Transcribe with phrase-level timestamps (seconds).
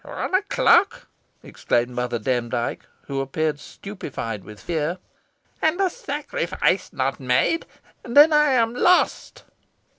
[0.03, 1.05] "One o'clock!"
[1.43, 4.97] exclaimed Mother Demdike, who appeared stupefied with fear,
[5.61, 7.67] "and the sacrifice not made
[8.01, 9.43] then I am lost!"